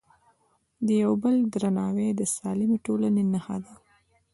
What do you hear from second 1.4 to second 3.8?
درناوی د سالمې ټولنې نښه ده.